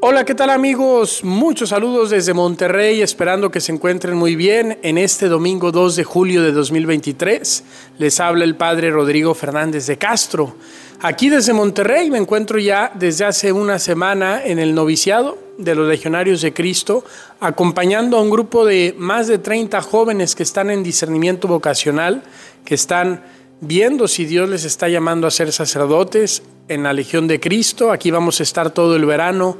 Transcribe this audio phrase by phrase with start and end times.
[0.00, 1.24] Hola, ¿qué tal amigos?
[1.24, 6.04] Muchos saludos desde Monterrey, esperando que se encuentren muy bien en este domingo 2 de
[6.04, 7.64] julio de 2023.
[7.98, 10.54] Les habla el Padre Rodrigo Fernández de Castro.
[11.00, 15.88] Aquí desde Monterrey me encuentro ya desde hace una semana en el noviciado de los
[15.88, 17.04] Legionarios de Cristo,
[17.40, 22.22] acompañando a un grupo de más de 30 jóvenes que están en discernimiento vocacional,
[22.64, 23.24] que están
[23.60, 27.90] viendo si Dios les está llamando a ser sacerdotes en la Legión de Cristo.
[27.90, 29.58] Aquí vamos a estar todo el verano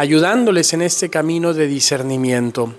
[0.00, 2.72] ayudándoles en este camino de discernimiento.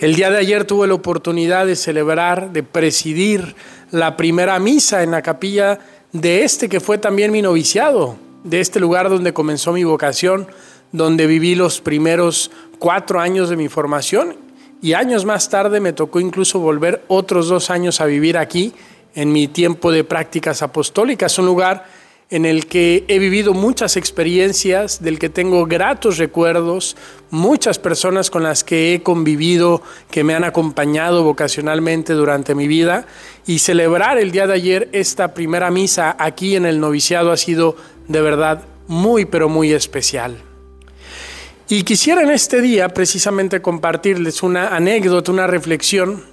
[0.00, 3.54] El día de ayer tuve la oportunidad de celebrar, de presidir
[3.92, 5.78] la primera misa en la capilla
[6.10, 10.48] de este que fue también mi noviciado, de este lugar donde comenzó mi vocación,
[10.90, 14.34] donde viví los primeros cuatro años de mi formación
[14.82, 18.72] y años más tarde me tocó incluso volver otros dos años a vivir aquí
[19.14, 21.86] en mi tiempo de prácticas apostólicas, un lugar
[22.28, 26.96] en el que he vivido muchas experiencias, del que tengo gratos recuerdos,
[27.30, 33.06] muchas personas con las que he convivido, que me han acompañado vocacionalmente durante mi vida,
[33.46, 37.76] y celebrar el día de ayer esta primera misa aquí en el noviciado ha sido
[38.08, 40.36] de verdad muy, pero muy especial.
[41.68, 46.24] Y quisiera en este día precisamente compartirles una anécdota, una reflexión,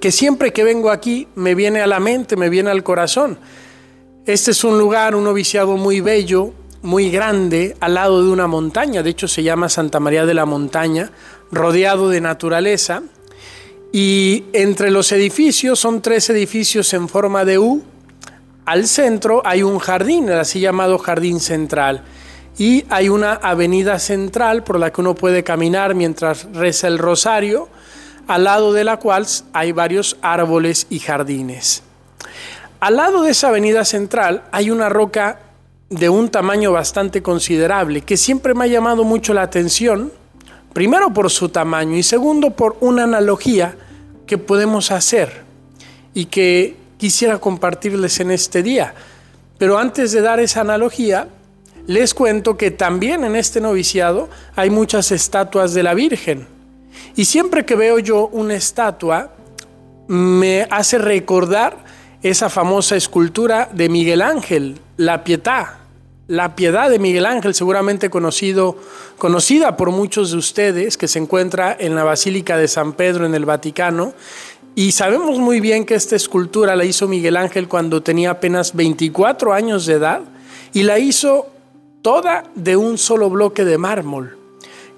[0.00, 3.38] que siempre que vengo aquí me viene a la mente, me viene al corazón
[4.26, 9.02] este es un lugar, un noviciado muy bello, muy grande, al lado de una montaña,
[9.02, 11.10] de hecho se llama Santa María de la Montaña,
[11.50, 13.02] rodeado de naturaleza.
[13.92, 17.82] Y entre los edificios, son tres edificios en forma de U,
[18.64, 22.04] al centro hay un jardín, el así llamado Jardín Central.
[22.58, 27.68] Y hay una avenida central por la que uno puede caminar mientras reza el rosario,
[28.28, 31.82] al lado de la cual hay varios árboles y jardines.
[32.82, 35.38] Al lado de esa avenida central hay una roca
[35.88, 40.12] de un tamaño bastante considerable que siempre me ha llamado mucho la atención,
[40.72, 43.76] primero por su tamaño y segundo por una analogía
[44.26, 45.44] que podemos hacer
[46.12, 48.94] y que quisiera compartirles en este día.
[49.58, 51.28] Pero antes de dar esa analogía,
[51.86, 56.48] les cuento que también en este noviciado hay muchas estatuas de la Virgen.
[57.14, 59.30] Y siempre que veo yo una estatua,
[60.08, 61.91] me hace recordar
[62.22, 65.78] esa famosa escultura de Miguel Ángel, La Pietà.
[66.28, 68.76] La piedad de Miguel Ángel, seguramente conocido,
[69.18, 73.34] conocida por muchos de ustedes, que se encuentra en la Basílica de San Pedro en
[73.34, 74.14] el Vaticano.
[74.74, 79.52] Y sabemos muy bien que esta escultura la hizo Miguel Ángel cuando tenía apenas 24
[79.52, 80.22] años de edad
[80.72, 81.48] y la hizo
[82.02, 84.38] toda de un solo bloque de mármol.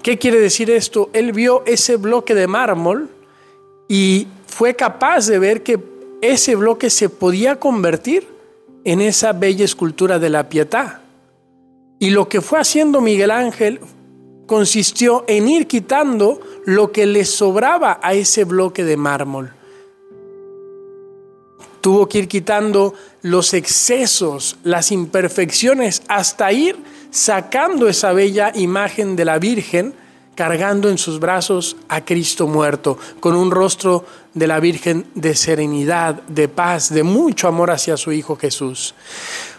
[0.03, 1.09] ¿Qué quiere decir esto?
[1.15, 3.09] Él vio ese bloque de mármol
[3.89, 8.27] y fue capaz de ver que ese bloque se podía convertir
[8.85, 11.03] en esa bella escultura de la Pietà.
[11.99, 13.81] Y lo que fue haciendo Miguel Ángel
[14.47, 19.53] consistió en ir quitando lo que le sobraba a ese bloque de mármol.
[21.81, 26.77] Tuvo que ir quitando los excesos, las imperfecciones, hasta ir
[27.11, 29.95] sacando esa bella imagen de la Virgen
[30.35, 36.23] cargando en sus brazos a Cristo muerto, con un rostro de la Virgen de serenidad,
[36.23, 38.95] de paz, de mucho amor hacia su Hijo Jesús.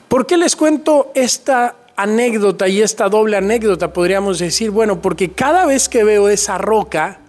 [0.08, 4.72] ¿Por qué les cuento esta anécdota y esta doble anécdota, podríamos decir?
[4.72, 7.22] Bueno, porque cada vez que veo esa roca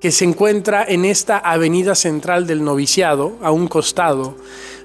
[0.00, 4.36] que se encuentra en esta avenida central del noviciado, a un costado,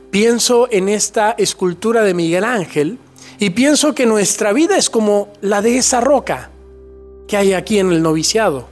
[0.10, 2.98] pienso en esta escultura de Miguel Ángel
[3.40, 6.51] y pienso que nuestra vida es como la de esa roca
[7.32, 8.68] que hay aquí en el noviciado.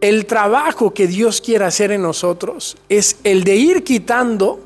[0.00, 4.58] El trabajo que Dios quiere hacer en nosotros es el de ir quitando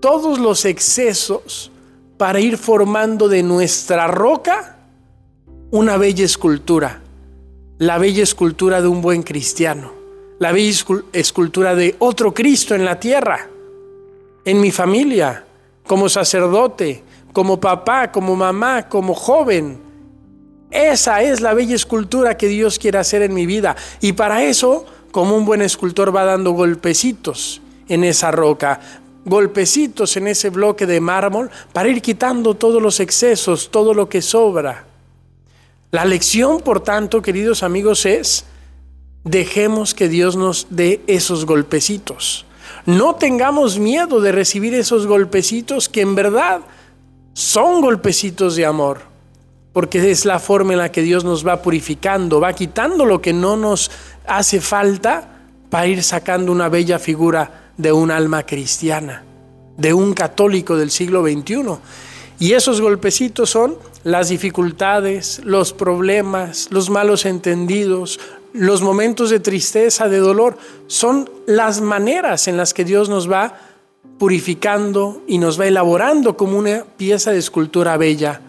[0.00, 1.70] todos los excesos
[2.18, 4.78] para ir formando de nuestra roca
[5.70, 7.02] una bella escultura,
[7.78, 9.92] la bella escultura de un buen cristiano,
[10.40, 13.48] la bella escultura de otro Cristo en la tierra,
[14.44, 15.44] en mi familia,
[15.86, 19.85] como sacerdote, como papá, como mamá, como joven,
[20.70, 23.76] esa es la bella escultura que Dios quiere hacer en mi vida.
[24.00, 28.80] Y para eso, como un buen escultor va dando golpecitos en esa roca,
[29.24, 34.22] golpecitos en ese bloque de mármol para ir quitando todos los excesos, todo lo que
[34.22, 34.84] sobra.
[35.92, 38.44] La lección, por tanto, queridos amigos, es
[39.24, 42.44] dejemos que Dios nos dé esos golpecitos.
[42.86, 46.60] No tengamos miedo de recibir esos golpecitos que en verdad
[47.32, 49.15] son golpecitos de amor
[49.76, 53.34] porque es la forma en la que Dios nos va purificando, va quitando lo que
[53.34, 53.90] no nos
[54.26, 59.22] hace falta para ir sacando una bella figura de un alma cristiana,
[59.76, 61.76] de un católico del siglo XXI.
[62.38, 68.18] Y esos golpecitos son las dificultades, los problemas, los malos entendidos,
[68.54, 70.56] los momentos de tristeza, de dolor.
[70.86, 73.60] Son las maneras en las que Dios nos va
[74.18, 78.40] purificando y nos va elaborando como una pieza de escultura bella,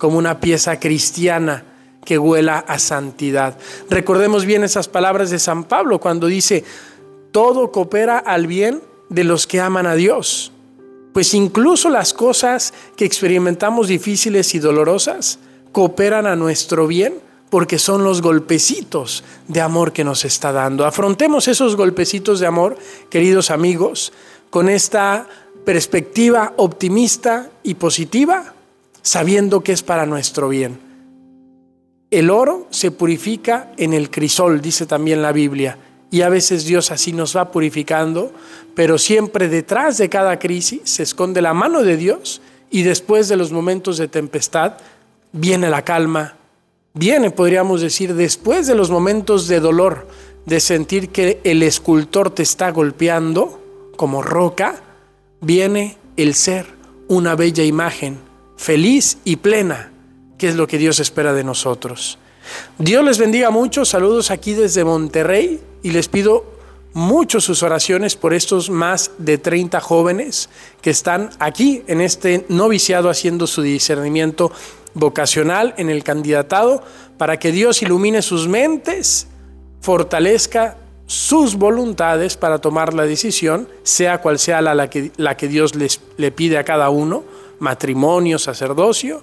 [0.00, 1.62] como una pieza cristiana
[2.06, 3.58] que huela a santidad.
[3.90, 6.64] Recordemos bien esas palabras de San Pablo cuando dice,
[7.32, 8.80] todo coopera al bien
[9.10, 10.52] de los que aman a Dios.
[11.12, 15.38] Pues incluso las cosas que experimentamos difíciles y dolorosas
[15.70, 17.20] cooperan a nuestro bien
[17.50, 20.86] porque son los golpecitos de amor que nos está dando.
[20.86, 22.78] Afrontemos esos golpecitos de amor,
[23.10, 24.14] queridos amigos,
[24.48, 25.28] con esta
[25.66, 28.54] perspectiva optimista y positiva,
[29.02, 30.78] sabiendo que es para nuestro bien.
[32.10, 35.78] El oro se purifica en el crisol, dice también la Biblia,
[36.10, 38.32] y a veces Dios así nos va purificando,
[38.74, 43.36] pero siempre detrás de cada crisis se esconde la mano de Dios y después de
[43.36, 44.74] los momentos de tempestad
[45.32, 46.36] viene la calma,
[46.94, 50.08] viene, podríamos decir, después de los momentos de dolor,
[50.46, 53.60] de sentir que el escultor te está golpeando
[53.96, 54.82] como roca,
[55.40, 56.66] viene el ser
[57.06, 58.18] una bella imagen,
[58.60, 59.90] feliz y plena,
[60.36, 62.18] que es lo que Dios espera de nosotros.
[62.78, 66.44] Dios les bendiga mucho, saludos aquí desde Monterrey y les pido
[66.92, 70.50] mucho sus oraciones por estos más de 30 jóvenes
[70.82, 74.52] que están aquí en este noviciado haciendo su discernimiento
[74.92, 76.82] vocacional en el candidatado
[77.16, 79.26] para que Dios ilumine sus mentes,
[79.80, 80.76] fortalezca
[81.06, 86.02] sus voluntades para tomar la decisión, sea cual sea la, que, la que Dios les,
[86.18, 87.24] le pide a cada uno,
[87.60, 89.22] matrimonio, sacerdocio,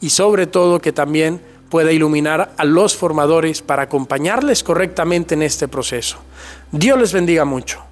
[0.00, 5.68] y sobre todo que también pueda iluminar a los formadores para acompañarles correctamente en este
[5.68, 6.18] proceso.
[6.70, 7.91] Dios les bendiga mucho.